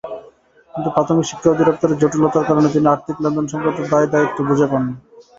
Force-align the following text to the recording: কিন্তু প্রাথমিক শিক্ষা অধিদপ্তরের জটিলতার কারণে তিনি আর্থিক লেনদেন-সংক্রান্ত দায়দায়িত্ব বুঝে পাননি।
কিন্তু 0.73 0.89
প্রাথমিক 0.95 1.25
শিক্ষা 1.27 1.49
অধিদপ্তরের 1.51 1.99
জটিলতার 2.01 2.47
কারণে 2.49 2.67
তিনি 2.69 2.87
আর্থিক 2.87 3.15
লেনদেন-সংক্রান্ত 3.23 3.79
দায়দায়িত্ব 3.91 4.37
বুঝে 4.49 4.67
পাননি। 4.71 4.93